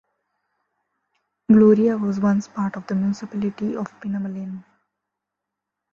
Gloria 1.47 1.95
was 1.95 2.19
once 2.19 2.47
part 2.47 2.75
of 2.75 2.87
the 2.87 2.95
municipality 2.95 3.75
of 3.75 3.85
Pinamalayan. 3.99 4.63